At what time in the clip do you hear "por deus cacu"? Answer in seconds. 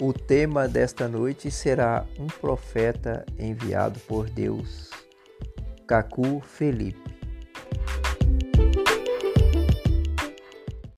4.06-6.40